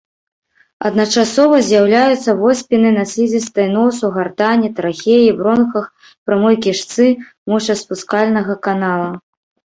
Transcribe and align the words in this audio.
Адначасова 0.87 1.57
з'яўляюцца 1.67 2.33
воспіны 2.39 2.89
на 2.95 3.03
слізістай 3.11 3.67
носу, 3.75 4.05
гартані, 4.17 4.73
трахеі, 4.81 5.29
бронхах, 5.43 5.85
прамой 6.31 6.55
кішцы, 6.69 7.07
мочаспускальнага 7.55 8.59
канала. 8.67 9.09